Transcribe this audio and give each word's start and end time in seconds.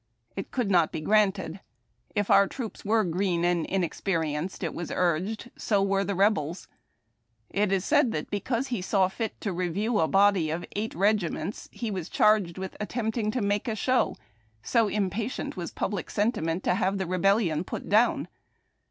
It 0.35 0.49
could 0.49 0.71
not 0.71 0.91
be 0.91 0.99
granted. 0.99 1.59
If 2.15 2.29
onr 2.29 2.49
troops 2.49 2.83
were 2.83 3.03
green 3.03 3.45
and 3.45 3.67
inexperi 3.67 4.31
enced, 4.33 4.63
it 4.63 4.73
was 4.73 4.89
urged, 4.91 5.51
so 5.59 5.83
were 5.83 6.03
the 6.03 6.15
Rebels. 6.15 6.67
It 7.51 7.71
is 7.71 7.85
said 7.85 8.11
that 8.11 8.31
because 8.31 8.69
he 8.69 8.81
saw 8.81 9.09
fit 9.09 9.39
to 9.41 9.53
review 9.53 9.99
a 9.99 10.07
body 10.07 10.49
of 10.49 10.65
eiglit 10.75 10.95
regiments 10.95 11.69
he 11.71 11.91
was 11.91 12.09
charged 12.09 12.57
with 12.57 12.75
attempting 12.79 13.29
to 13.29 13.43
make 13.43 13.67
a 13.67 13.75
show, 13.75 14.15
so 14.63 14.87
impatient 14.87 15.55
was 15.55 15.69
public 15.69 16.09
sentiment 16.09 16.63
to 16.63 16.73
have 16.73 16.99
rebellion 16.99 17.63
put 17.63 17.87
down. 17.87 18.27